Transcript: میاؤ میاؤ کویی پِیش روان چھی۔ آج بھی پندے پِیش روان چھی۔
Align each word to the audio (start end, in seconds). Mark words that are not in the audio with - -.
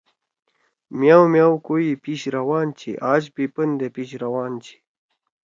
میاؤ 0.99 1.25
میاؤ 1.33 1.53
کویی 1.65 1.99
پِیش 2.03 2.21
روان 2.35 2.67
چھی۔ 2.77 2.91
آج 3.13 3.23
بھی 3.33 3.45
پندے 3.55 3.87
پِیش 3.95 4.09
روان 4.23 4.51
چھی۔ 4.63 4.75